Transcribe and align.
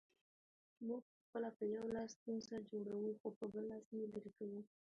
موږ 0.85 1.01
پخپله 1.11 1.49
په 1.57 1.63
یو 1.75 1.83
لاس 1.95 2.09
ستونزه 2.17 2.55
جوړوو، 2.69 3.11
خو 3.19 3.27
په 3.37 3.45
بل 3.51 3.63
لاس 3.71 3.85
یې 3.97 4.05
لیري 4.13 4.31
کوو 4.37 4.61